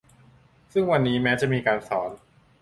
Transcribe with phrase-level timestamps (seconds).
[0.71, 2.09] ซึ่งวันนี้แม้จะมีการสอน